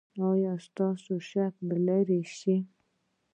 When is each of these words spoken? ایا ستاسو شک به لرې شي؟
ایا 0.29 0.53
ستاسو 0.65 1.13
شک 1.29 1.53
به 1.67 1.75
لرې 1.85 2.21
شي؟ 2.37 2.55